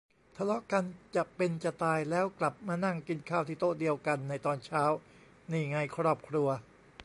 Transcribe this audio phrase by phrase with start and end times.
[0.37, 0.83] ทะเลาะกัน
[1.15, 4.83] จะเป็นจะตาย แล้วกลับมานั่งกินข้าวที่โต๊ะเดียวกันในตอนเช้า
[5.51, 6.47] นี่ไง ครอบครัว